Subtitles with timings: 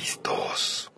[0.00, 0.90] listos.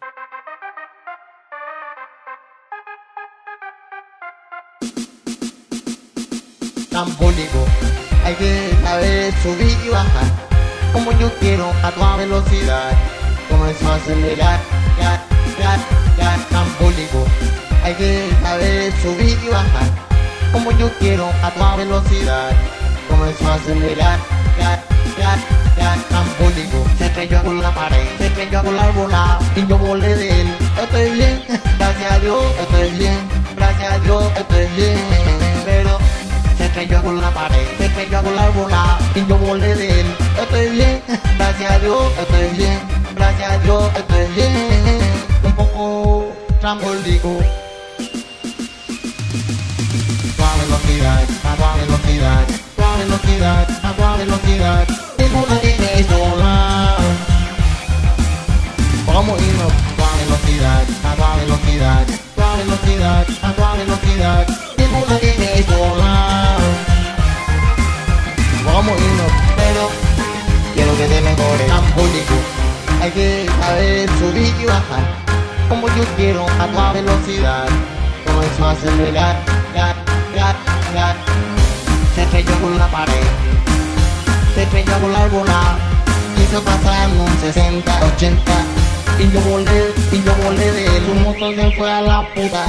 [6.90, 7.66] Trambólico,
[8.24, 10.28] hay que saber subir y bajar.
[10.92, 12.92] Como yo quiero a toda velocidad.
[13.48, 14.60] Comenzó a acelerar,
[14.98, 15.20] ya,
[15.58, 15.76] ya,
[16.18, 17.24] ya, trambólico.
[17.82, 19.88] Hay que saber subir y bajar.
[20.52, 22.52] Como yo quiero a toda velocidad.
[23.08, 24.18] Comenzó a acelerar,
[24.58, 24.84] ya,
[25.18, 26.84] ya, ya, trambólico.
[26.98, 29.38] Se estrelló con la pared, se estrelló con la arbolada.
[29.56, 30.48] Y yo volé de él.
[30.82, 31.42] Estoy bien,
[31.78, 33.18] gracias a Dios, estoy bien.
[33.56, 34.98] Gracias a Dios, estoy bien.
[35.64, 35.98] Pero
[36.56, 40.06] se estrelló con la pared, se estrelló con la arbolada y yo volé de él.
[40.40, 41.02] Estoy bien,
[41.38, 42.78] gracias a Dios, estoy bien,
[43.14, 44.98] gracias a Dios, estoy bien.
[45.44, 46.26] Un poco
[46.60, 47.38] trambólico.
[50.36, 52.44] Toda velocidad, a velocidad,
[52.76, 55.01] toda velocidad, a velocidad.
[59.24, 59.72] Vamos a irnos
[60.02, 64.46] a velocidad, a toda velocidad, toda velocidad, a toda velocidad.
[64.76, 66.56] Ninguna tiene sola.
[68.66, 69.90] Vamos a irnos, pero
[70.74, 71.66] quiero que te mejores.
[71.68, 72.34] Trambólico,
[73.00, 75.04] hay que saber subir y bajar.
[75.68, 77.68] Como yo quiero a toda velocidad.
[78.26, 79.36] Comenzó a acelerar,
[79.72, 79.94] ya,
[80.34, 80.56] ya,
[80.92, 81.16] ya.
[82.16, 83.22] Se estrelló con la pared,
[84.56, 85.78] se estrelló con la arbolada.
[86.34, 88.81] Quiso pasar en un 60, 80.
[89.22, 91.04] Y yo volé, y yo volé de él.
[91.12, 92.66] Un motor se fue a la puta.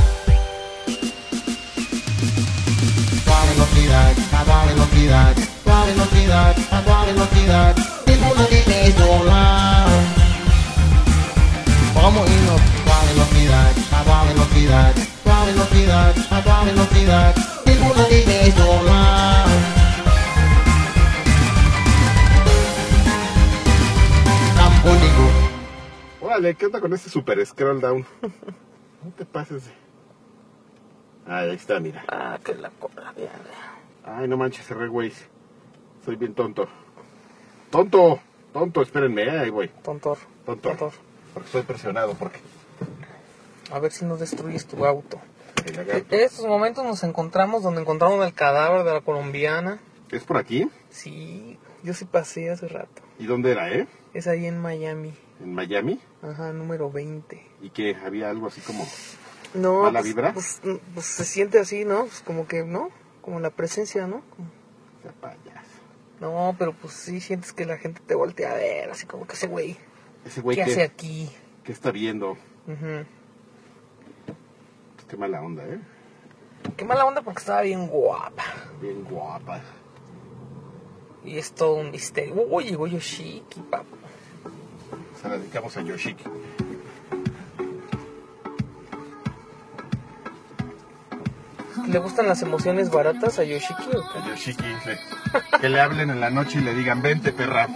[3.26, 7.76] Toda velocidad, a toda velocidad, toda velocidad, a toda velocidad.
[8.06, 9.86] Ninguna tiene sola.
[11.96, 14.94] Vamos a irnos toda velocidad, a toda velocidad,
[15.24, 17.36] toda velocidad, a toda velocidad.
[17.66, 18.93] Ninguna tiene sola.
[26.44, 28.06] Órale, ¿qué onda con este super scroll down?
[28.22, 29.64] No te pases.
[31.26, 32.04] Ah, ahí está, mira.
[32.10, 32.70] Ah, que la
[33.16, 33.32] ya,
[34.04, 35.14] Ay, no manches, cerré, güey.
[36.04, 36.68] Soy bien tonto.
[37.70, 38.20] ¡Tonto!
[38.52, 39.70] Tonto, espérenme, eh, ahí voy.
[39.84, 40.18] Tontor.
[40.46, 40.68] Tonto.
[40.68, 40.92] Tontor.
[41.34, 42.40] Porque estoy presionado, porque...
[43.72, 45.22] A ver si no destruyes tu auto.
[45.66, 49.80] En estos momentos nos encontramos donde encontraron el cadáver de la colombiana.
[50.12, 50.70] ¿Es por aquí?
[50.90, 53.02] Sí, yo sí pasé hace rato.
[53.18, 53.88] ¿Y dónde era, eh?
[54.14, 55.14] Es ahí en Miami.
[55.40, 56.00] ¿En Miami?
[56.22, 57.46] Ajá, número 20.
[57.62, 58.86] ¿Y que había algo así como...
[59.54, 60.34] No, ¿Mala pues, vibra?
[60.34, 60.62] Pues,
[60.94, 62.06] pues se siente así, ¿no?
[62.06, 62.90] Pues como que, ¿no?
[63.22, 64.22] Como la presencia, ¿no?
[64.36, 64.64] Como-?
[66.20, 69.34] No, pero pues sí sientes que la gente te voltea a ver, así como que
[69.34, 69.78] ese güey,
[70.26, 71.30] Ese güey ¿qué que, hace aquí?
[71.64, 72.32] que está viendo.
[72.32, 73.06] Ujú.
[74.96, 75.82] Pues qué mala onda, ¿eh?
[76.78, 78.44] Qué mala onda porque estaba bien guapa.
[78.82, 79.62] Bien guapa.
[81.26, 82.36] Y es todo un misterio.
[82.36, 83.86] Uy, llegó Yoshiki, papá.
[85.24, 86.26] Se la dedicamos a Yoshiki.
[91.88, 93.84] ¿Le gustan las emociones baratas a Yoshiki?
[94.16, 94.64] A Yoshiki.
[94.86, 97.68] le- que le hablen en la noche y le digan, vente, perra.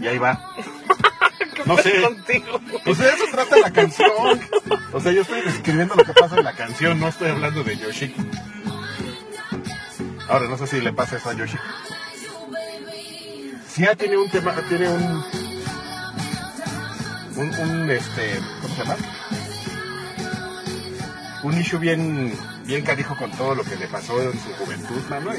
[0.00, 0.40] Y ahí va.
[1.66, 2.00] No sé.
[2.00, 2.58] Contigo.
[2.84, 4.10] Pues de eso trata la canción.
[4.94, 7.76] O sea, yo estoy describiendo lo que pasa en la canción, no estoy hablando de
[7.76, 8.16] Yoshiki.
[10.26, 11.62] Ahora, no sé si le pasa eso a Yoshiki.
[13.68, 15.22] Sí, ah, tiene un tema, tiene un...
[17.40, 18.96] Un, un, este, ¿cómo se llama?
[21.42, 22.34] Un issue bien,
[22.66, 25.30] bien canijo con todo lo que le pasó en su juventud, mano.
[25.34, 25.38] Y,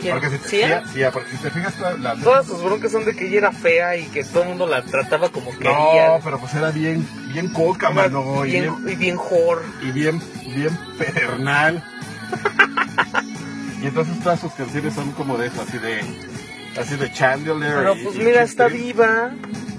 [0.00, 0.14] ¿Quién?
[0.14, 0.48] porque si te,
[0.92, 3.96] sí, porque si te fijas, la, Todas sus broncas son de que ella era fea
[3.96, 6.18] y que todo el mundo la trataba como no, quería.
[6.22, 8.44] pero pues era bien, bien coca, Era mano.
[8.46, 9.62] y bien, bien- y bien whore.
[9.80, 10.20] y bien,
[10.54, 11.84] bien pedernal.
[13.82, 16.00] y entonces todas sus canciones son como de eso, así de,
[16.80, 17.56] así de Chandler.
[17.74, 19.30] Pero y- pues y mira, está viva.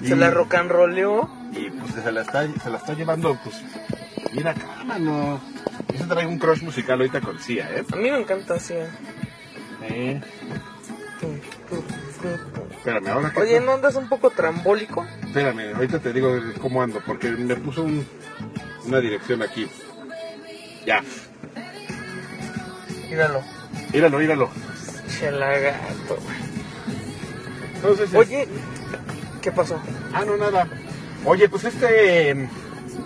[0.04, 1.30] Y- Se la rock and rolló.
[1.54, 3.56] Y pues se la está, se la está llevando, pues,
[4.34, 5.40] bien acá, mano.
[5.94, 7.84] Y se trae un crush musical ahorita con Cia, ¿eh?
[7.92, 8.74] A mí me encanta así.
[9.84, 10.22] Eh,
[12.78, 13.40] Espérame, ahora que...
[13.40, 15.06] Oye, ¿no andas un poco trambólico?
[15.26, 18.06] Espérame, ahorita te digo cómo ando, porque me puso un-
[18.86, 19.68] una dirección aquí.
[20.86, 21.02] Ya,
[23.10, 23.42] Míralo.
[23.94, 24.50] míralo, míralo.
[25.20, 26.18] Chelagato.
[27.76, 28.48] Entonces, Oye,
[29.44, 29.80] ¿qué pasó?
[30.14, 30.68] Ah, no, nada.
[31.26, 32.50] Oye, pues este...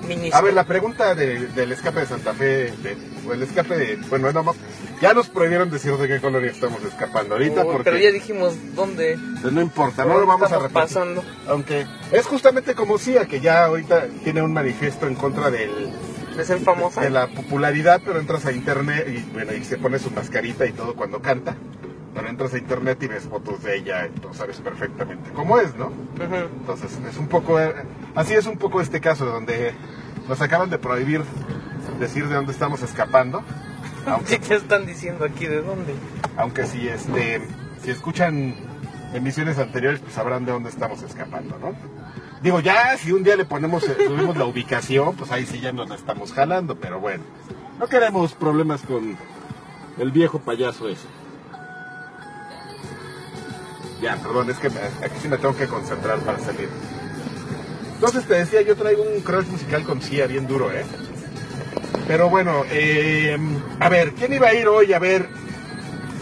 [0.07, 2.97] Mini A ver, la pregunta de- del escape de Santa Fe, de-
[3.27, 3.95] o el escape de...
[4.09, 4.55] Bueno, no,
[5.01, 9.17] ya nos prohibieron decir de qué colonia estamos escapando ahorita, porque Pero ya dijimos dónde.
[9.41, 10.73] pues, no importa, no lo vamos a repetir.
[10.73, 11.23] pasando.
[11.47, 15.71] Aunque es justamente como Cia, que ya ahorita tiene un manifiesto en contra del,
[16.37, 17.01] De ser famosa.
[17.01, 20.71] de la popularidad, pero entras a internet y, bueno, y se pone su mascarita y
[20.71, 21.55] todo cuando canta.
[22.17, 25.91] Pero entras a internet y ves fotos de ella tú sabes perfectamente cómo es, ¿no?
[26.19, 27.75] Entonces es un poco, eh,
[28.15, 29.75] así es un poco este caso donde
[30.27, 31.21] nos acaban de prohibir
[31.99, 33.43] decir de dónde estamos escapando,
[34.03, 35.45] ¿Qué aunque, te están diciendo aquí?
[35.45, 35.93] ¿De dónde?
[36.37, 37.39] aunque si este,
[37.83, 38.55] si escuchan
[39.13, 41.75] emisiones anteriores, pues sabrán de dónde estamos escapando, ¿no?
[42.41, 45.71] Digo, ya si un día le ponemos, eh, subimos la ubicación, pues ahí sí ya
[45.71, 47.23] nos la estamos jalando, pero bueno,
[47.77, 49.15] no queremos problemas con
[49.99, 51.05] el viejo payaso ese.
[54.01, 56.69] Ya, perdón, es que me- aquí sí me tengo que concentrar para salir.
[57.95, 60.85] Entonces te decía, yo traigo un crush musical con Sia bien duro, ¿eh?
[62.07, 63.37] Pero bueno, eh,
[63.79, 65.27] a ver, ¿quién iba a ir hoy a ver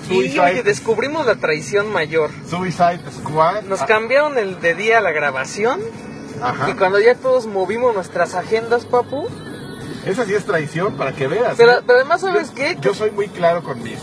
[0.09, 2.29] Y oye, Suicide, descubrimos la traición mayor.
[2.49, 3.63] Suicide Squad?
[3.63, 5.79] Nos Ah, cambiaron el de día a la grabación.
[6.41, 6.69] Ajá.
[6.69, 9.27] Y cuando ya todos movimos nuestras agendas, papu.
[10.05, 11.55] Esa sí es traición, para que veas.
[11.57, 12.77] Pero, pero además, ¿sabes yo, qué?
[12.81, 13.99] Yo soy muy claro con mis.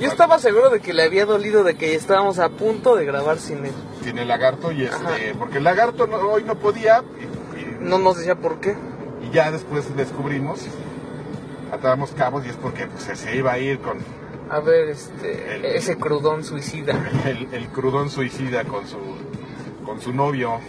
[0.00, 3.38] Yo estaba seguro de que le había dolido de que estábamos a punto de grabar
[3.38, 3.72] sin él.
[4.02, 4.94] Sin el lagarto y este.
[4.96, 5.14] Ajá.
[5.38, 7.02] Porque el lagarto no- hoy no podía
[7.54, 8.76] y, y- No nos decía por qué.
[9.22, 10.60] y ya después descubrimos,
[11.72, 13.98] atábamos cabos y es porque pues, se iba a ir con
[14.50, 16.92] A ver, este, El- ese crudón suicida.
[17.24, 18.98] el, el crudón suicida con su,
[19.86, 20.60] con su novio.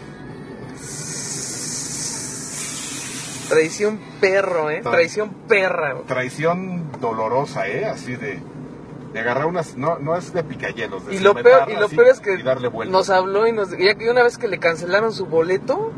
[3.50, 4.81] Traición perro, ¿eh?
[4.83, 5.95] Tra- Traición perra.
[6.07, 7.86] Traición dolorosa, ¿eh?
[7.86, 8.39] Así de.
[9.15, 9.77] De agarrar unas.
[9.77, 11.06] No, no es de picayelos.
[11.07, 13.95] De Y lo peor, y lo peor es que darle nos habló y nos ya
[13.95, 15.94] que una vez que le cancelaron su boleto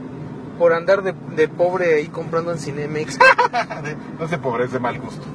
[0.59, 3.17] por andar de, de pobre ahí comprando en Cinemex,
[4.19, 5.25] no es de pobreza, de mal gusto.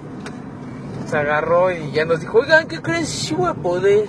[1.09, 3.09] se agarró y ya nos dijo, oigan, ¿qué crees?
[3.09, 4.07] Sí voy a poder.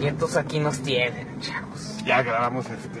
[0.00, 1.98] Y entonces aquí nos tienen, chavos.
[2.06, 3.00] Ya grabamos este.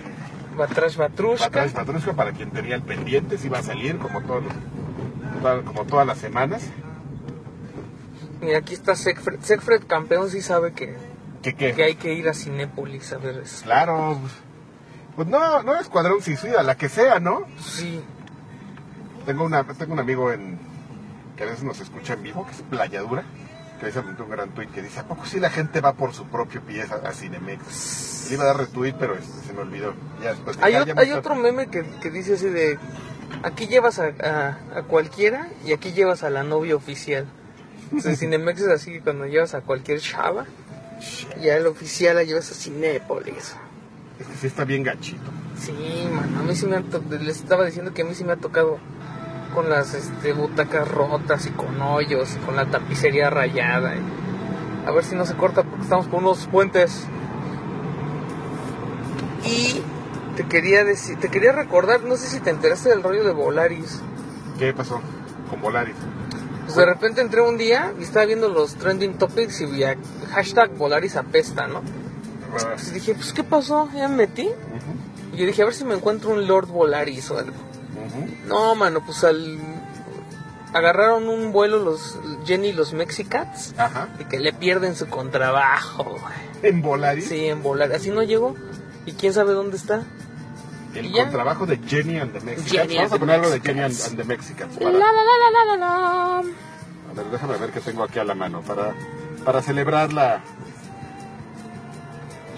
[0.54, 1.46] Batrash Batrushka.
[1.46, 5.84] Batrash Patrusca para quien tenía el pendiente, si va a salir como todos los- como
[5.86, 6.62] todas las semanas.
[8.42, 9.40] Y aquí está Segfred.
[9.40, 10.96] Segfred campeón sí sabe que,
[11.42, 11.72] ¿Qué qué?
[11.74, 13.64] que hay que ir a Cinépolis a ver eso.
[13.64, 14.18] Claro.
[14.20, 14.32] pues,
[15.16, 17.42] Pues no, no Escuadrón Suicida, la que sea, ¿no?
[17.58, 18.02] Sí.
[19.26, 20.58] Tengo una tengo un amigo en
[21.36, 23.24] que a veces nos escucha en vivo, que es Playadura,
[23.80, 26.26] que dice un gran tuit que dice, ¿a poco si la gente va por su
[26.26, 28.26] propio pie a, a Cinemex?
[28.28, 29.94] Le iba a dar retweet, pero este, se me olvidó.
[30.22, 32.78] Ya después de Hay, hay otro meme que, que dice así de,
[33.42, 37.26] aquí llevas a, a- a cualquiera y aquí llevas a la novia oficial.
[37.96, 40.44] Entonces Cinemex es así que cuando llevas a cualquier chava,
[41.40, 43.56] ya el oficial la llevas a Cinépolis.
[44.18, 45.30] Es que sí está bien gachito.
[45.58, 45.72] Sí,
[46.12, 46.82] man, a mí sí me
[47.18, 48.78] les estaba diciendo que a mí sí me ha tocado
[49.54, 53.94] con las este, butacas rotas y con hoyos y con la tapicería rayada.
[53.96, 54.00] y-
[54.86, 57.06] a ver si no se corta porque estamos por unos puentes.
[59.46, 59.80] Y
[60.36, 64.00] te quería decir, te quería recordar, no sé si te enteraste del rollo de Volaris.
[64.58, 65.00] ¿Qué pasó
[65.50, 65.94] con Volaris?
[66.74, 69.96] Pues de repente entré un día y estaba viendo los trending topics y vi a-
[70.32, 71.82] hashtag Volaris apesta, ¿no?
[72.56, 73.88] Entonces dije, pues ¿qué pasó?
[73.94, 74.48] Ya me metí.
[75.32, 77.56] Y yo dije, a ver si me encuentro un Lord Volaris o algo.
[78.46, 79.58] No, mano, pues al...
[80.72, 84.08] Agarraron un vuelo los Jenny y los Mexicats Ajá.
[84.18, 86.16] y que le pierden su contrabajo.
[86.62, 87.92] En Volaris, Sí, en volar.
[87.92, 88.56] Así no llegó.
[89.06, 90.02] ¿Y quién sabe dónde está?
[90.94, 91.22] El ¿Y ya?
[91.24, 92.70] contrabajo de Jenny and the Mexicans.
[92.72, 94.74] Jenny Vamos a the ponerlo de Jenny and, and the Mexicans.
[94.76, 96.38] La, para- la, la, la, la, la.
[96.38, 98.94] A ver, déjame ver qué tengo aquí a la mano para,
[99.44, 100.40] para celebrar la...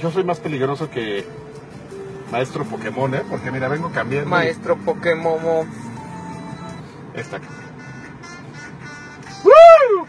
[0.00, 1.26] Yo soy más peligroso que
[2.30, 3.22] Maestro Pokémon, ¿eh?
[3.28, 4.28] Porque mira, vengo cambiando.
[4.28, 5.66] Maestro Pokémon.
[7.14, 7.38] Esta.
[9.44, 10.06] ¡Woo!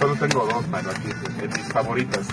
[0.00, 2.26] Solo tengo dos, mano, aquí, en mis favoritas.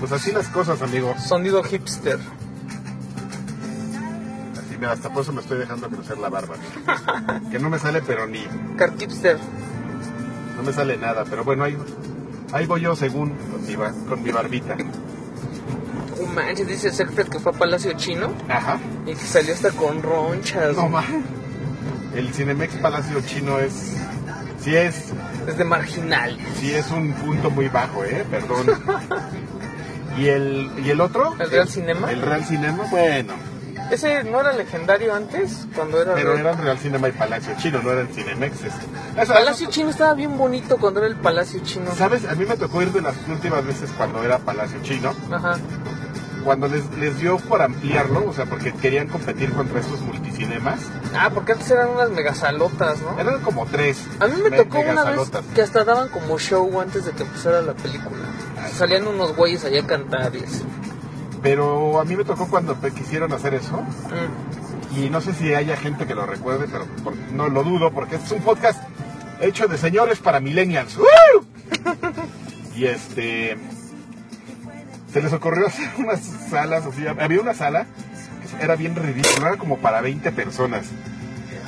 [0.00, 1.14] Pues así las cosas, amigo.
[1.18, 2.18] Sonido hipster.
[4.52, 6.54] Así, mira, hasta por eso me estoy dejando crecer la barba.
[7.50, 8.44] Que no me sale, pero ni...
[8.76, 9.38] Car hipster.
[10.56, 11.76] No me sale nada, pero bueno, ahí,
[12.52, 13.74] ahí voy yo según con mi,
[14.08, 14.76] con mi barbita.
[16.18, 18.78] Un manches, dice Serfred que fue a Palacio Chino Ajá.
[19.06, 20.74] y que salió hasta con ronchas.
[20.76, 21.04] No más.
[22.14, 23.96] El Cinemex Palacio Chino es...
[24.62, 25.12] Sí es,
[25.46, 26.36] Es de marginal.
[26.58, 28.24] sí es un punto muy bajo, ¿eh?
[28.30, 28.66] Perdón.
[30.16, 31.34] ¿Y el, y el otro?
[31.38, 32.10] ¿El Real Cinema?
[32.10, 33.34] El Real Cinema, bueno.
[33.90, 35.66] ¿Ese no era legendario antes?
[35.74, 38.56] Cuando era Pero Real- eran Real Cinema y Palacio Chino, no eran Cinemex.
[38.64, 39.26] este.
[39.32, 41.94] Palacio Chino estaba bien bonito cuando era el Palacio Chino.
[41.94, 42.24] ¿Sabes?
[42.26, 45.14] A mí me tocó ir de las últimas veces cuando era Palacio Chino.
[45.30, 45.56] Ajá.
[46.42, 50.78] Cuando les, les dio por ampliarlo, o sea, porque querían competir contra estos multicinemas.
[51.14, 53.18] Ah, porque antes eran unas megasalotas, ¿no?
[53.20, 53.98] Eran como tres.
[54.20, 57.22] A mí me me- tocó una vez que hasta daban como show antes de que
[57.24, 58.16] empezara la película.
[58.76, 60.62] Salían unos güeyes allá a cantar y así.
[61.42, 63.76] Pero a mí me tocó cuando quisieron hacer eso.
[63.76, 64.98] Mm.
[64.98, 68.16] Y no sé si haya gente que lo recuerde, pero por- no lo dudo, porque
[68.16, 68.80] este es un podcast
[69.40, 70.96] hecho de señores para millennials.
[70.96, 71.44] ¡Woo!
[72.76, 73.56] Y este
[75.10, 77.86] se les ocurrió hacer unas salas, así, había una sala
[78.58, 80.84] que era bien ridícula, era como para 20 personas.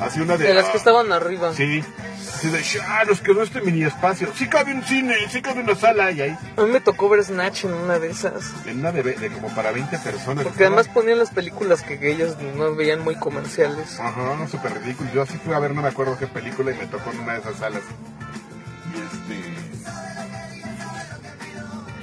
[0.00, 1.54] Así una de De las que ah, estaban arriba.
[1.54, 1.82] Sí.
[2.38, 4.28] Así de, ah, nos quedó este mini espacio.
[4.32, 6.38] Sí cabe un cine, sí cabe una sala y ahí.
[6.56, 8.52] A mí me tocó ver Snatch en una de esas.
[8.64, 10.44] En una de, como para 20 personas.
[10.44, 13.98] Porque además ponían las películas que, ellos no veían muy comerciales.
[13.98, 15.10] Ajá, súper ridículo.
[15.12, 17.32] Yo así fui a ver, no me acuerdo qué película y me tocó en una
[17.32, 17.82] de esas salas.
[18.94, 19.00] Y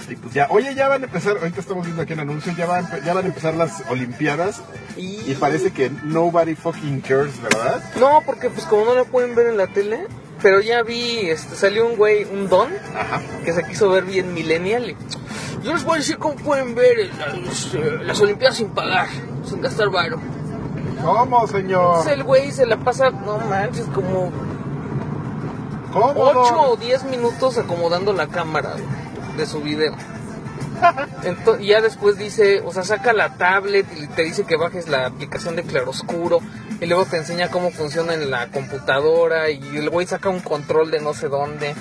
[0.04, 0.12] este.
[0.12, 2.66] Y pues ya, oye, ya van a empezar, ahorita estamos viendo aquí en anuncio, ya
[2.66, 4.62] van, ya van a empezar las Olimpiadas
[4.98, 5.32] Y...
[5.32, 7.82] y parece que nobody fucking cares, ¿verdad?
[8.00, 10.06] No, porque pues como no la pueden ver en la tele,
[10.42, 13.22] pero ya vi, este, salió un güey, un don, Ajá.
[13.44, 14.90] que se quiso ver bien millennial.
[14.90, 14.98] y,
[15.64, 17.10] Yo les voy a decir cómo pueden ver
[17.46, 17.74] las,
[18.04, 19.08] las Olimpiadas sin pagar,
[19.46, 20.20] sin gastar varo.
[21.04, 21.86] ¿Cómo, señor?
[21.88, 24.32] Entonces el güey se la pasa, no manches, como
[25.94, 26.14] ¿Cómo?
[26.16, 28.74] 8 o 10 minutos acomodando la cámara
[29.38, 29.94] de su video.
[31.24, 34.88] Ento- y ya después dice, o sea, saca la tablet y te dice que bajes
[34.88, 36.40] la aplicación de claroscuro
[36.82, 40.92] y luego te enseña cómo funciona en la computadora y el güey saca un control
[40.92, 41.74] de no sé dónde.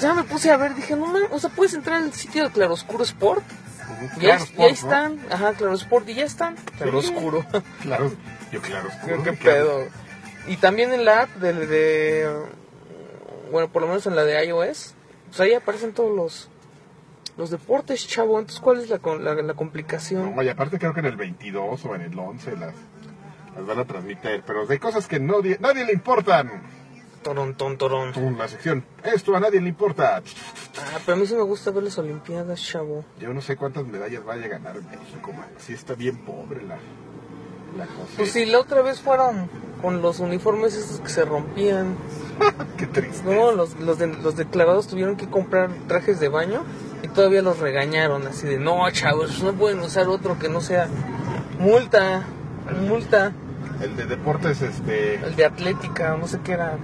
[0.00, 2.50] Ya me puse a ver, dije, no mames, o sea, puedes entrar al sitio de
[2.50, 3.42] Claroscuro Sport
[4.20, 5.14] y, ahí, y ahí Sport, ¿no?
[5.16, 6.56] están, ajá, Clarosport y ya están.
[6.78, 7.44] Claroscuro.
[7.82, 8.10] Claro,
[8.52, 8.88] yo claro.
[9.04, 9.38] Creo que claro.
[9.66, 9.84] pedo.
[10.48, 12.30] Y también en la app de, de-
[13.50, 14.94] bueno, por lo menos en la de iOS,
[15.28, 16.48] pues ahí aparecen todos los
[17.36, 18.38] los deportes, chavo.
[18.38, 20.34] Entonces, ¿cuál es la, la, la complicación?
[20.34, 22.74] No, y aparte creo que en el 22 o en el 11 las,
[23.56, 26.50] las van a transmitir, pero de cosas que no, di- nadie le importan.
[27.22, 28.12] Torón, ton, torón.
[28.38, 30.18] La sección, esto a nadie le importa.
[30.78, 33.04] Ah, pero a mí sí me gusta ver las Olimpiadas, chavo.
[33.18, 35.48] Yo no sé cuántas medallas vaya a ganar México, man.
[35.58, 36.76] Sí está bien pobre la,
[37.76, 38.12] la cosa.
[38.16, 39.50] Pues si la otra vez fueron
[39.82, 41.96] con los uniformes esos que se rompían.
[42.78, 43.24] Qué triste.
[43.34, 46.62] No, los, los, de- los declarados tuvieron que comprar trajes de baño
[47.06, 50.88] y todavía los regañaron así de, no, chavos, no pueden usar otro que no sea
[51.58, 52.22] multa,
[52.88, 53.32] multa.
[53.80, 55.16] El de deportes, este...
[55.16, 56.76] El de Atlética, no sé qué era.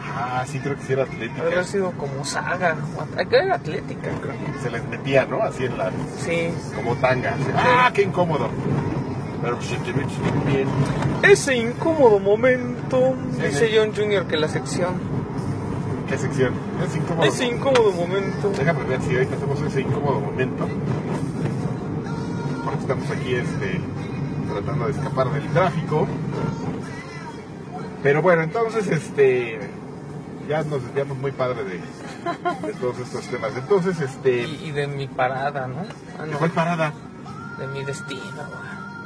[0.00, 1.42] Ah, sí, creo que sí era atlética.
[1.42, 2.76] Haber sido como saga.
[3.16, 4.34] Acá era Atlética, creo.
[4.60, 5.42] Se les metía, ¿no?
[5.42, 5.92] Así en la...
[6.18, 6.50] Sí.
[6.74, 7.36] como tanga.
[7.54, 8.48] Ah, qué incómodo.
[9.42, 9.70] Pero pues
[10.46, 10.68] bien.
[11.22, 13.14] Ese incómodo momento.
[13.36, 13.70] Sí, Dice.
[13.74, 14.26] John Jr.
[14.26, 15.11] que la sección.
[16.12, 16.52] ¿Qué sección?
[16.86, 17.26] Es incómodo.
[17.26, 18.50] Ese incómodo momento.
[18.50, 20.68] Déjame ver si ahorita hacemos ese incómodo momento.
[22.62, 23.80] Porque estamos aquí este,
[24.46, 26.06] tratando de escapar del tráfico.
[28.02, 29.58] Pero bueno, entonces este
[30.46, 31.80] ya nos desviamos muy padre de,
[32.66, 33.52] de todos estos temas.
[33.56, 34.42] Entonces, este.
[34.42, 35.80] Y, y de mi parada, ¿no?
[36.18, 36.36] Ah, no.
[36.36, 36.92] ¿Cuál parada?
[37.58, 38.20] De mi destino.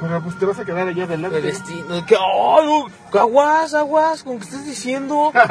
[0.00, 1.40] Pero pues te vas a quedar allá adelante.
[1.40, 2.04] De destino.
[2.04, 5.32] Que, oh, no, aguas, aguas, con que estás diciendo.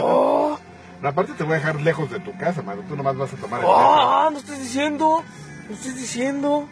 [0.00, 0.58] Oh,
[1.02, 2.82] Aparte te voy a dejar lejos de tu casa, mano.
[2.88, 5.22] Tú nomás vas a tomar el oh, no estás diciendo.
[5.68, 6.68] No estás diciendo.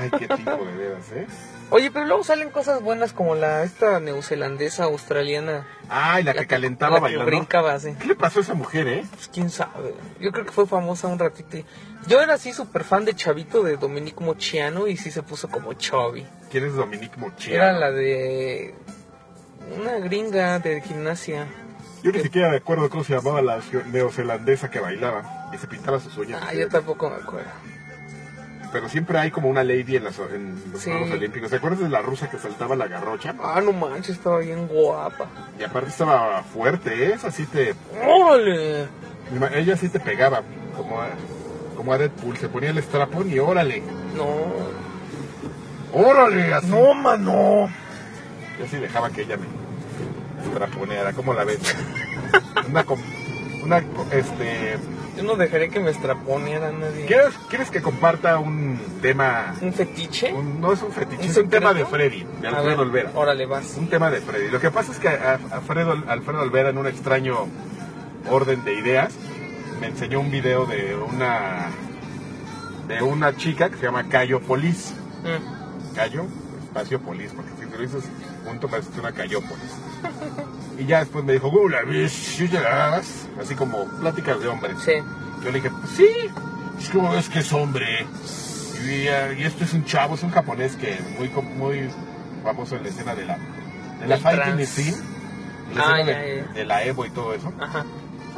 [0.00, 1.26] Ay, qué tipo de veras, ¿eh?
[1.70, 5.66] Oye, pero luego salen cosas buenas como la esta neozelandesa australiana.
[5.90, 7.26] Ay, la, que calentaba la que bailando.
[7.26, 7.92] brincaba así.
[8.00, 9.04] ¿Qué le pasó a esa mujer, eh?
[9.10, 9.94] Pues quién sabe.
[10.18, 11.58] Yo creo que fue famosa un ratito.
[12.06, 15.74] Yo era así súper fan de Chavito de Dominique Mochiano y sí se puso como
[15.74, 16.26] Chubby.
[16.50, 17.54] ¿Quién es Dominique Mochia?
[17.54, 18.74] Era la de
[19.78, 21.46] una gringa de gimnasia.
[22.02, 23.58] Yo ni siquiera me acuerdo cómo se llamaba la
[23.90, 26.40] neozelandesa que bailaba y se pintaba sus uñas.
[26.46, 27.48] Ah, yo tampoco me acuerdo.
[28.70, 30.90] Pero siempre hay como una lady en, las- en los Sí.
[30.90, 31.50] Juegos Olímpicos.
[31.50, 33.34] ¿Te acuerdas de la rusa que saltaba la garrocha?
[33.42, 35.26] Ah, no manches, estaba bien guapa.
[35.58, 37.12] Y aparte estaba fuerte, ¿eh?
[37.14, 37.74] Esa sí te...
[38.06, 38.86] ¡Órale!
[39.54, 40.42] Ella sí te pegaba,
[40.76, 41.08] como a,
[41.76, 42.36] como a Deadpool.
[42.36, 43.82] Se ponía el strapón y órale.
[44.14, 44.36] No.
[45.92, 46.52] ¡Órale!
[46.54, 46.66] Así.
[46.68, 47.68] No, mano.
[48.58, 49.46] Yo sí dejaba que ella me
[50.48, 51.12] estraponeara.
[51.12, 51.58] ¿Cómo la ves?
[52.68, 52.84] una...
[53.64, 53.78] una
[54.12, 54.76] este...
[55.16, 57.04] Yo no dejaré que me estraponeara nadie.
[57.06, 59.52] ¿Quieres, ¿Quieres que comparta un tema?
[59.60, 60.32] ¿Un fetiche?
[60.32, 61.84] un- no es un fetiche, ¿Un es un tema de?
[61.84, 63.10] Freddy, de A Alfredo ver, Olvera.
[63.16, 63.74] Órale, vas.
[63.76, 64.48] Un tema de Freddy.
[64.48, 67.48] Lo que pasa es que a- a Alfredo, Alfredo Olvera, en un extraño
[68.30, 69.12] orden de ideas,
[69.80, 71.66] me enseñó un video de una
[72.86, 74.94] de una chica que se llama Cayo Polis.
[75.24, 75.94] Mm.
[75.96, 76.26] Cayo,
[76.62, 78.04] espacio Polis, porque si te lo dices
[78.46, 79.72] junto parece que es una Cayópolis.
[80.78, 84.76] Y ya después me dijo, "Gula, bish, you llegas", así como pláticas de hombres.
[84.84, 84.92] Sí.
[85.42, 86.08] Yo le dije, pues sí,
[86.80, 88.06] es como es que es hombre.
[88.84, 91.90] Y, y esto es un chavo, es un japonés que muy muy
[92.44, 93.36] famoso en la escena de la,
[94.00, 94.56] de la fighting
[95.74, 96.52] la Ah, escena ya, de, ya.
[96.54, 97.52] de la Evo y todo eso.
[97.60, 97.84] Ajá.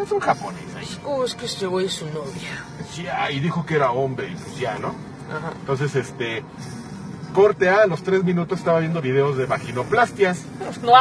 [0.03, 0.99] Es un japonés ahí.
[1.05, 2.65] ¿Cómo es que este güey es su novia?
[2.79, 4.89] Pues ya, y dijo que era hombre, y pues ya, ¿no?
[5.29, 5.53] Ajá.
[5.61, 6.43] Entonces, este,
[7.33, 10.45] Corte A, a los tres minutos estaba viendo videos de vaginoplastias.
[10.83, 10.93] No,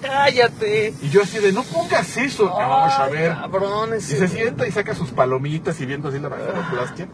[0.00, 0.94] cállate.
[1.02, 2.46] Y yo así de, no pongas eso.
[2.48, 3.32] Vamos a Ay, ver.
[3.32, 7.08] Cabrón, Y se sienta y saca sus palomitas y viendo así la vaginoplastia.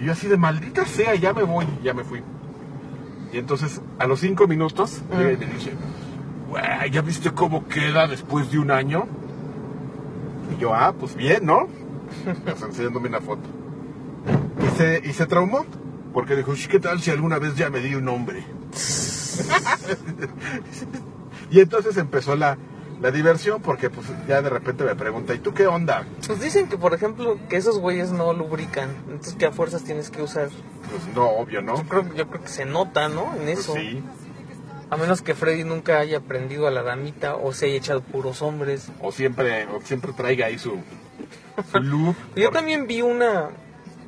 [0.00, 1.66] Y yo así de, maldita sea, ya me voy.
[1.82, 2.22] Ya me fui.
[3.32, 5.72] Y entonces, a los cinco minutos, y me dice,
[6.48, 9.06] "Güey, ¿ya viste cómo queda después de un año?
[10.54, 11.66] Y yo, ah, pues bien, ¿no?
[12.66, 13.42] Enseñándome una foto.
[14.62, 15.64] Y se, y se traumó,
[16.12, 18.44] porque dijo, "Ush, ¿qué tal si alguna vez ya me di un nombre?
[21.50, 22.56] y entonces empezó la,
[23.00, 26.06] la diversión, porque pues ya de repente me pregunta, ¿y tú qué onda?
[26.26, 28.90] Pues dicen que, por ejemplo, que esos güeyes no lubrican.
[29.08, 30.48] Entonces que a fuerzas tienes que usar.
[30.48, 31.76] Pues no, obvio, ¿no?
[31.76, 33.32] Yo creo, yo creo que se nota, ¿no?
[33.34, 33.74] En Pues eso.
[33.74, 34.02] sí.
[34.90, 38.42] A menos que Freddy nunca haya aprendido a la damita o se haya echado puros
[38.42, 38.88] hombres.
[39.00, 40.72] O siempre, o siempre traiga ahí su,
[41.72, 42.14] su.
[42.36, 43.48] Yo Por- también vi una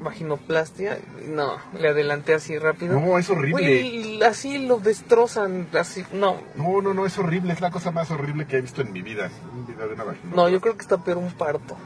[0.04, 0.98] vaginoplastia.
[1.28, 3.00] No, le adelanté así rápido.
[3.00, 3.50] No, es horrible.
[3.52, 5.66] Güey, así lo destrozan.
[5.78, 6.40] Así, no.
[6.54, 7.52] No, no, no, es horrible.
[7.52, 9.30] Es la cosa más horrible que he visto en mi vida.
[9.52, 10.04] Un video de una.
[10.34, 11.76] No, yo creo que está peor un parto.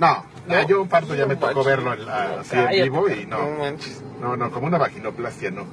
[0.00, 0.54] No, ¿No?
[0.56, 3.38] no, yo un parto ya me tocó verlo en la- así en vivo y no.
[3.38, 4.02] No manches.
[4.20, 5.66] No, no, como una vaginoplastia no.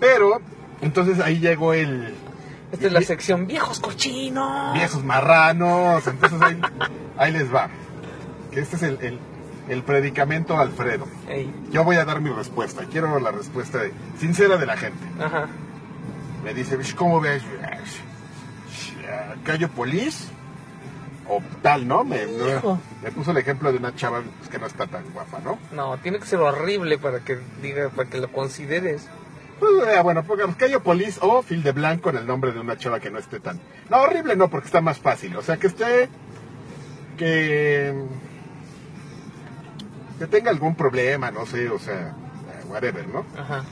[0.00, 0.40] Pero,
[0.80, 2.14] entonces ahí llegó el...
[2.72, 4.72] Esta es la sección viejos cochinos.
[4.74, 6.06] Viejos marranos.
[6.06, 6.60] Entonces ahí,
[7.18, 7.68] ahí les va.
[8.52, 9.18] Que este es el, el,
[9.68, 11.06] el predicamento Alfredo.
[11.28, 12.84] Ey, Yo voy a dar mi respuesta.
[12.90, 13.80] Quiero la respuesta
[14.18, 15.04] sincera de la gente.
[15.20, 15.46] ajá.
[16.44, 17.42] Me dice, "Vish, ¿cómo ves?
[19.44, 20.28] ¿Callo polis?
[21.28, 22.04] O tal, ¿no?
[22.04, 22.26] Me,
[23.14, 25.58] puso el ejemplo de una chava pues, que no está tan guapa, ¿no?
[25.72, 29.06] No, tiene que ser horrible para que diga, para que lo consideres.
[29.60, 32.78] Pues, eh, bueno, pongamos Cayo Polis o Fil de Blanco en el nombre de una
[32.78, 33.60] chava que no esté tan...
[33.90, 35.36] No, horrible no, porque está más fácil.
[35.36, 36.08] O sea, que esté...
[37.18, 37.92] Que...
[40.18, 42.14] Que tenga algún problema, no sé, o sea,
[42.68, 43.24] whatever, ¿no?
[43.38, 43.64] Ajá.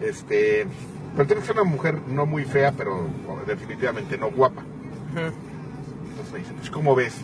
[0.00, 0.66] Este...
[1.14, 3.08] Pero tiene que ser una mujer no muy fea, pero
[3.46, 4.60] definitivamente no guapa.
[5.12, 5.32] Ujú.
[6.10, 7.14] Entonces me dice, pues, ¿cómo ves?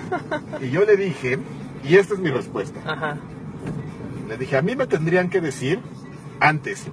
[0.60, 1.38] Y yo le dije,
[1.82, 2.78] y esta es mi respuesta.
[2.84, 3.16] Ajá.
[4.28, 5.80] Le dije, a mí me tendrían que decir
[6.40, 6.86] antes.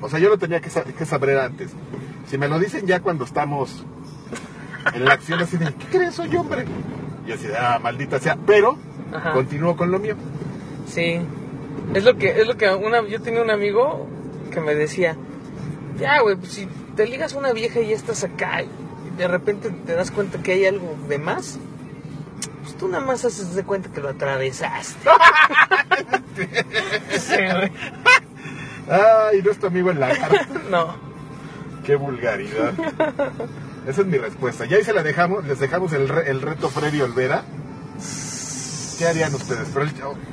[0.00, 1.70] O sea, yo lo tenía que, que saber antes.
[2.26, 3.84] Si me lo dicen ya cuando estamos
[4.92, 6.14] en la acción así de, ¿qué crees?
[6.16, 6.64] Soy hombre.
[7.26, 8.36] Y así, ah, maldita sea.
[8.46, 8.76] Pero,
[9.12, 9.32] Ajá.
[9.32, 10.16] continúo con lo mío.
[10.88, 11.20] Sí.
[11.94, 14.06] Es lo que, es lo que una, yo tenía un amigo
[14.52, 15.16] que me decía,
[15.98, 18.68] ya güey, pues si te ligas a una vieja y ya estás acá y
[19.16, 21.58] de repente te das cuenta que hay algo de más,
[22.62, 25.08] pues tú nada más haces de cuenta que lo atravesaste.
[27.18, 27.72] sí, güey.
[28.90, 30.46] Ay, no es tu amigo en la cara.
[30.70, 31.08] No.
[31.84, 32.74] Qué vulgaridad.
[33.86, 34.66] Esa es mi respuesta.
[34.66, 37.44] Ya ahí se la dejamos, les dejamos el, re- el reto Freddy Olvera.
[38.98, 39.68] ¿Qué harían ustedes?
[39.72, 39.92] Pero el-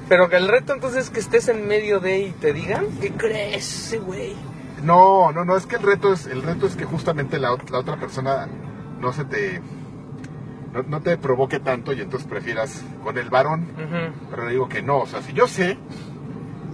[0.10, 3.12] Pero que el reto entonces es que estés en medio de y te digan, ¿qué
[3.12, 4.36] crees ese güey?
[4.84, 7.80] No, no, no, es que el reto es, el reto es que justamente la, la
[7.80, 8.48] otra persona
[9.00, 9.62] no se te
[10.74, 13.66] no, no te provoque tanto y entonces prefieras con el varón.
[14.30, 15.78] Pero le digo que no, o sea, si yo sé,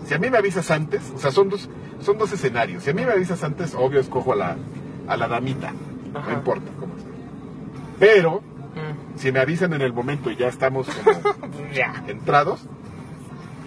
[0.08, 1.69] si a mí me avisas antes, o sea, son dos,
[2.01, 2.84] son dos escenarios.
[2.84, 4.58] Si a mí me avisas antes, obvio escojo a la,
[5.08, 5.71] a la damita,
[6.15, 6.32] Ajá.
[6.32, 7.06] no importa cómo sea.
[7.99, 8.41] Pero.
[9.15, 11.21] Si me avisan en el momento y ya estamos como
[11.74, 12.04] ya.
[12.08, 12.62] entrados,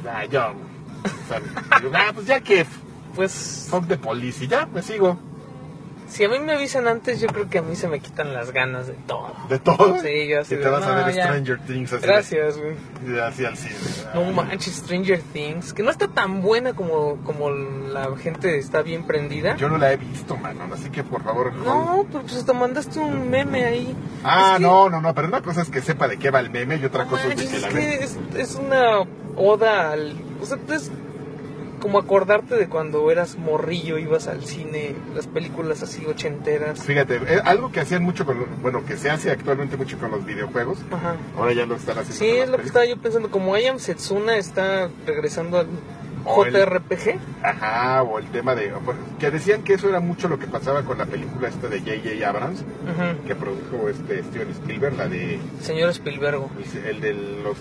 [0.08, 1.40] ah, yo, o sea,
[1.80, 2.66] digo, ah, pues ya que
[3.14, 5.18] Pues son de policía, ya me sigo.
[6.06, 8.52] Si a mí me avisan antes, yo creo que a mí se me quitan las
[8.52, 9.32] ganas de todo.
[9.48, 9.98] De todo.
[10.00, 11.24] Sí, yo así de, te vas a no, ver ya.
[11.24, 12.06] Stranger Things así.
[12.06, 12.74] Gracias, güey.
[13.06, 13.74] de- Así al cine.
[14.14, 19.06] No manches, Stranger Things, que no está tan buena como, como la gente está bien
[19.06, 19.56] prendida.
[19.56, 20.68] Yo no la he visto, mano.
[20.72, 21.52] Así que por favor.
[21.54, 23.96] No, pero pues hasta mandaste un meme ahí.
[24.22, 25.14] Ah, Es que- no, no, no.
[25.14, 27.24] Pero una cosa es que sepa de qué va el meme y otra no cosa
[27.24, 28.18] es de manches, que la es que es,
[28.50, 29.00] es una
[29.36, 30.14] oda al...
[30.40, 30.90] O sea, es
[31.84, 36.82] como acordarte de cuando eras morrillo, ibas al cine, las películas así ochenteras.
[36.82, 38.38] Fíjate, eh, algo que hacían mucho con.
[38.62, 40.78] Bueno, que se hace actualmente mucho con los videojuegos.
[40.90, 41.16] Ajá.
[41.36, 42.16] Ahora ya lo están haciendo.
[42.18, 43.30] Sí, es lo que estaba yo pensando.
[43.30, 45.66] Como I Am Setsuna está regresando al
[46.24, 47.18] O el- JRPG.
[47.42, 48.72] Ajá, o el tema de.
[49.18, 52.26] Que decían que eso era mucho lo que pasaba con la película esta de J.J.
[52.26, 53.26] Abrams, Ujú.
[53.26, 55.38] que produjo este Steven Spielberg, la de.
[55.60, 56.40] Señor Spielberg.
[56.82, 57.58] El, el de los.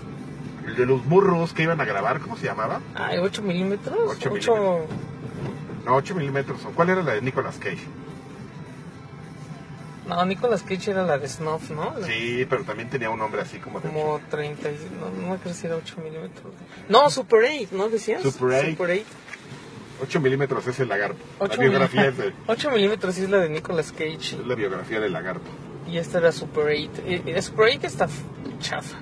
[0.66, 2.80] El de los burros que iban a grabar, ¿cómo se llamaba?
[2.94, 3.98] Ay, 8 milímetros.
[4.16, 4.86] Ocho 8
[5.84, 6.60] No, 8 milímetros.
[6.74, 7.84] ¿Cuál era la de Nicolas Cage?
[10.08, 11.94] No, Nicolas Cage era la de Snuff, ¿no?
[11.98, 13.88] La- Sí, pero también tenía un nombre así como de.
[13.88, 16.52] Como 30, y- no, no me acuerdo si era 8 milímetros.
[16.90, 18.22] No, Super 8, ¿no decías?
[18.22, 18.70] Super 8.
[18.72, 19.04] Super 8.
[20.02, 21.16] 8 milímetros es el lagarto.
[21.38, 22.32] 8 la biografía es, de-
[22.72, 24.14] milímetros sí es la de Nicolas Cage.
[24.36, 25.48] es la biografía del lagarto.
[25.88, 27.02] Y esta era Super 8.
[27.06, 28.06] Eh, eh, Super 8 está
[28.60, 28.98] chafa.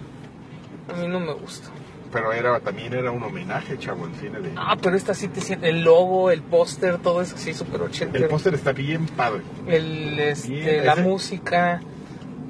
[0.88, 1.68] A mí no me gusta.
[2.12, 4.52] pero era también era un homenaje, chavo, el cine de...
[4.56, 5.68] Ah, pero esta sí te siente.
[5.68, 8.24] El logo, el póster, todo eso sí, súper ochentero.
[8.24, 9.42] El póster está bien padre.
[9.66, 11.80] el este, Bien, la ese- música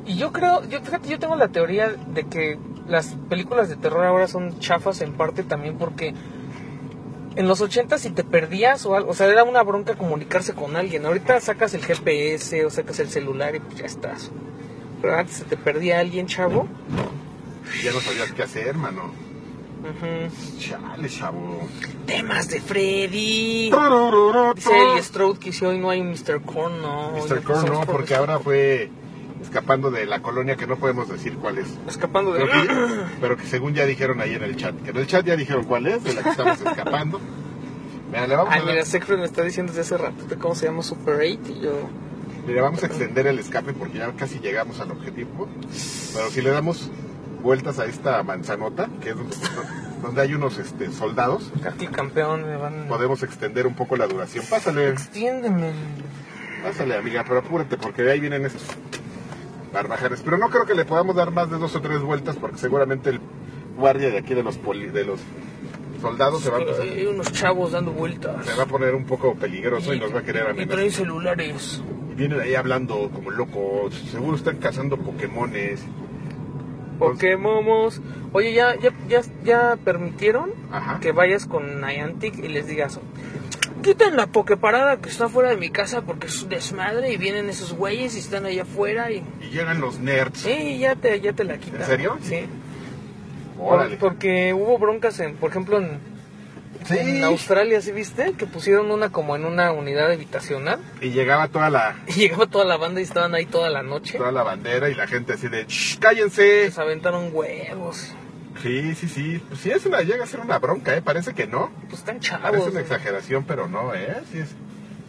[0.05, 4.05] y yo creo yo fíjate yo tengo la teoría de que las películas de terror
[4.05, 6.13] ahora son chafas en parte también porque
[7.37, 10.75] en los 80 si te perdías o algo, o sea, era una bronca comunicarse con
[10.77, 11.07] alguien.
[11.07, 14.31] Ahorita sacas el GPS o sacas el celular y pues ya estás.
[15.01, 16.67] Pero antes se te perdía alguien, chavo.
[17.83, 19.13] Ya no sabías qué hacer, mano.
[19.83, 20.59] Ujú.
[20.59, 21.69] Chale, chavo.
[22.07, 23.71] Temas de Freddy.
[24.55, 26.43] Dice el Strode que si hoy no hay Mr.
[26.43, 27.13] Corn, no.
[27.13, 27.43] Mr.
[27.43, 28.91] pasamos no, por porque ahora fue
[29.43, 31.67] escapando de la colonia que no podemos decir cuál es.
[31.89, 32.47] Escapando de...
[32.47, 35.27] Pero que, pero que según ya dijeron ahí en el chat, que en el chat
[35.27, 37.21] ya dijeron cuál es, de la que estamos escapando.
[38.09, 40.67] Mira, le vamos, Ay, a, mira, Secret me está diciendo desde hace rato cómo se
[40.67, 41.89] llama Super 8 y yo...
[42.47, 45.49] mira, vamos a extender el escape porque ya casi llegamos al objetivo.
[46.15, 46.91] Pero si le damos
[47.43, 49.37] vueltas a esta manzanota, que es donde,
[50.03, 52.87] donde hay unos este, soldados, Katy campeón, me van...
[52.89, 54.45] podemos extender un poco la duración.
[54.49, 55.73] Pásale, Extiéndeme.
[56.63, 58.63] pásale amiga, pero apúrate porque de ahí vienen estos
[59.73, 60.21] barbajanes.
[60.25, 63.11] Pero no creo que le podamos dar más de dos o tres vueltas porque seguramente
[63.11, 63.21] el
[63.77, 65.21] guardia de aquí de los poli- de los
[66.01, 68.45] soldados se va, a empezar- Hay unos chavos dando vueltas.
[68.45, 70.75] se va a poner un poco peligroso y nos va a querer Y amenazar.
[70.75, 71.83] traen celulares.
[72.11, 75.81] Y vienen ahí hablando como locos, seguro están cazando Pokémones.
[77.11, 78.01] Pokémomos.
[78.33, 81.01] Oye, ¿ya, ya, ya, ya permitieron Ajá.
[81.01, 82.99] que vayas con Niantic y les digas...
[83.83, 87.49] Quiten la Poképarada que está fuera de mi casa porque es un desmadre y vienen
[87.49, 89.25] esos güeyes y están allá afuera y...
[89.41, 90.39] Y llegan los nerds.
[90.43, 91.81] Sí, ya te, ya te la quitan.
[91.81, 92.17] ¿En serio?
[92.23, 92.45] Sí.
[93.59, 95.99] Por- porque hubo broncas en, por ejemplo, en,
[96.87, 96.99] Sí.
[96.99, 98.33] en Australia, ¿sí viste?
[98.33, 102.65] Que pusieron una como en una unidad habitacional Y llegaba toda la, y llegaba toda
[102.65, 104.19] la banda y estaban ahí toda la noche.
[104.19, 106.65] toda la bandera y la gente así de, "Shh, cállense.
[106.65, 108.13] Les aventaron huevos.
[108.63, 109.43] Sí, sí, sí.
[109.49, 111.03] Pues sí, es una, llega a ser una bronca, ¿eh?
[111.03, 111.71] Parece que no.
[111.89, 112.51] Pues están chavos.
[112.51, 114.17] Parece una exageración, pero no, ¿eh?
[114.31, 114.51] Sí, es,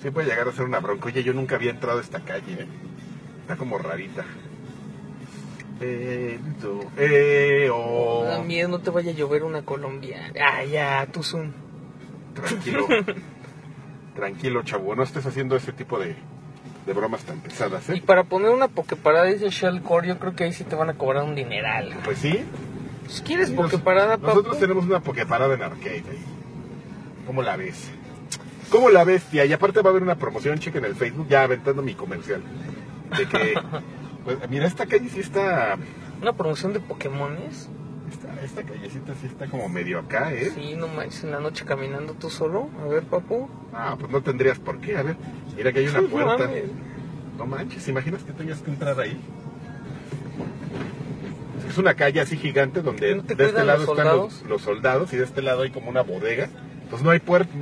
[0.02, 1.08] sí puede llegar a ser una bronca.
[1.08, 2.68] Oye, yo nunca había entrado a esta calle, ¿eh?
[3.42, 4.24] Está como rarita.
[5.86, 6.40] Eh,
[6.98, 8.24] eh, oh.
[8.26, 10.34] Da miedo, no te vaya a llover una colombiana.
[10.42, 11.52] Ah, ya, tú zoom.
[12.34, 12.88] Tranquilo.
[14.16, 14.96] Tranquilo, chavo.
[14.96, 16.16] No estés haciendo ese tipo de,
[16.86, 18.04] de bromas tan pesadas, Y ¿eh?
[18.06, 21.24] para poner una Poképarada, dice Shellcore, yo creo que ahí sí te van a cobrar
[21.24, 21.94] un dineral.
[22.06, 22.40] Pues sí.
[23.04, 23.72] Pues, ¿Quieres Sí, nos-?
[24.22, 26.24] Nosotros tenemos una Poképarada en arcade ahí.
[27.26, 27.90] ¿Cómo la ves?
[28.70, 29.46] ¿Cómo la ves, tía?
[29.46, 32.42] Y aparte va a haber una promoción, chica, en el Facebook, ya aventando mi comercial.
[33.18, 33.54] De que,
[34.24, 35.78] pues, mira, esta calle sí está,
[36.22, 37.70] Una promoción de Pokémones.
[38.12, 40.52] esta, esta callecita sí está como medio acá, ¿eh?
[40.56, 42.70] Sí, no manches, en la noche caminando tú solo.
[42.84, 43.50] A ver, papu.
[43.74, 44.98] Ah, pues no tendrías por qué.
[44.98, 45.16] A ver,
[45.56, 46.50] mira que hay una puerta.
[47.38, 49.20] No manches, ¿imaginas que tengas que entrar ahí?
[51.68, 54.62] Es una calle así gigante donde ¿No te de este lado los están los, los
[54.62, 56.50] soldados y de este lado hay como una bodega.
[56.94, 57.56] Pues no hay puertas,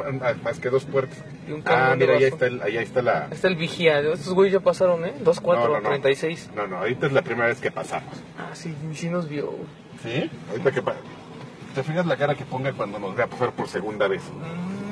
[0.44, 1.18] más que dos puertas.
[1.48, 3.30] Y un Ah, mira, ahí está, el- ahí está la...
[3.32, 4.02] Está el vigía.
[4.02, 5.14] Estos güeyes ya pasaron, ¿eh?
[5.22, 5.88] 2, 4, No, no, no.
[5.88, 6.50] 36.
[6.54, 8.14] No, no, ahorita es la primera vez que pasamos.
[8.38, 9.54] Ah, sí, sí nos vio.
[10.04, 10.30] ¿Sí?
[10.50, 10.82] Ahorita que...
[10.82, 14.22] ¿Te fijas la cara que ponga cuando nos vea pasar por segunda vez?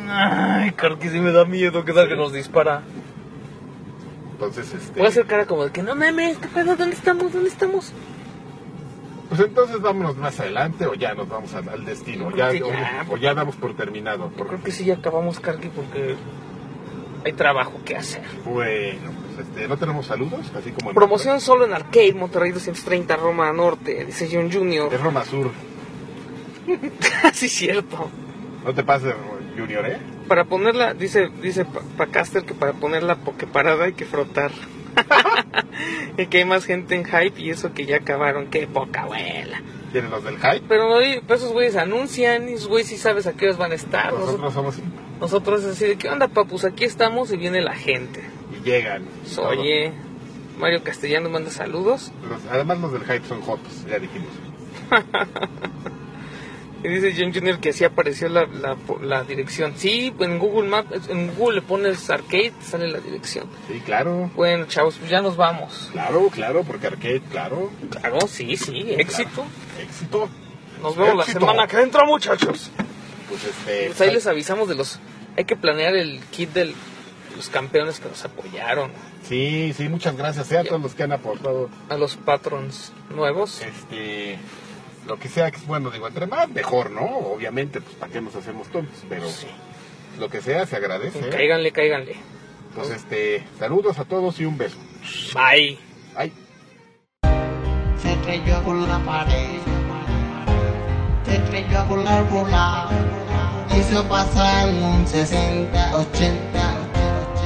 [0.08, 1.84] Ay, claro que sí me da miedo.
[1.84, 2.82] ¿Qué tal que nos dispara?
[4.32, 5.00] Entonces, este...
[5.00, 6.78] Voy a hacer cara como de que no mames, ¿qué pedo?
[6.78, 7.34] ¿Dónde estamos?
[7.34, 7.92] ¿Dónde estamos?
[9.30, 12.36] Pues entonces vámonos más adelante o ya nos vamos al, destino.
[12.36, 13.06] Ya, o, ya.
[13.10, 14.30] o ya damos por terminado.
[14.32, 16.16] Yo por- creo que sí ya acabamos, Karki, porque
[17.24, 18.24] hay trabajo que hacer.
[18.44, 20.52] Bueno, pues este, ¿no tenemos saludos?
[20.58, 24.92] Así como Promoción solo en Arcade, Monterrey 230, Roma Norte, dice John Junior.
[24.94, 25.52] Es Roma Sur.
[27.34, 28.10] sí, cierto.
[28.66, 29.14] No te pases,
[29.58, 29.98] Junior, ¿eh?
[30.28, 34.52] Para ponerla, dice, dice Pa- Pacaster que para poner la Poképarada hay que frotar.
[36.18, 38.48] y que hay más gente en hype y eso que ya acabaron.
[38.48, 39.62] Qué poca abuela.
[39.92, 40.62] ¿Quieren los del hype?
[40.68, 44.14] Pero, esos güeyes anuncian y esos güeyes sí sabes a qué horas van a estar.
[44.14, 44.94] Nosotros, Nosotros somos...
[45.20, 46.64] nosotros es así de, ¿qué onda, papus?
[46.66, 48.24] Aquí estamos y viene la gente.
[48.60, 49.04] Y llegan.
[49.26, 49.48] y todo.
[49.50, 49.92] Oye,
[50.60, 52.12] Mario Castellanos manda saludos.
[52.30, 54.30] Los- además los del hype son jotos, ya dijimos.
[56.84, 57.60] Y dice John Jr.
[57.60, 59.74] que así apareció la, la, la dirección.
[59.76, 63.48] Sí, en Google Maps, en Google le pones arcade, sale la dirección.
[63.68, 64.32] Sí, claro.
[64.36, 65.90] Bueno, chavos, pues ya nos vamos.
[65.92, 67.70] Claro, claro, porque arcade, claro.
[67.92, 69.46] Claro, sí, sí, éxito.
[69.82, 70.30] Éxito.
[70.82, 72.72] Nos vemos la semana que entra, muchachos.
[73.28, 73.88] Pues este...
[73.88, 75.00] Pues ahí les avisamos de los...
[75.38, 76.74] Hay que planear el kit de
[77.36, 78.92] los campeones que nos apoyaron.
[79.24, 83.62] Sí, sí, muchas gracias eh, a todos los que han aportado A los patrons nuevos.
[83.62, 84.38] este
[85.08, 88.36] lo que sea que bueno digo entre más mejor no obviamente pues para qué nos
[88.36, 89.28] hacemos tontos pero
[90.20, 91.30] lo que sea se agradece ¿eh?
[91.30, 92.16] Cáiganle, cáiganle.
[92.70, 94.78] entonces este saludos a todos y un beso
[95.34, 95.80] Bye.
[96.16, 96.32] ay
[98.02, 99.60] se estrelló con la pared.
[101.26, 102.90] se estrelló con la bola
[103.78, 106.76] y se pasa en un 60, 80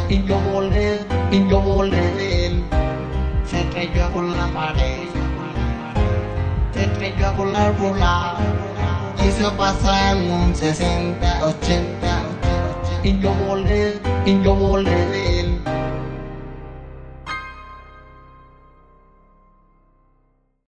[0.09, 0.99] y yo volé,
[1.31, 2.63] y yo volé de él
[3.45, 5.07] se estrelló con la pared
[7.03, 8.37] se estrelló con la bola
[9.19, 12.23] y se pasa en un 60, 80
[13.03, 14.55] y yo volé, y yo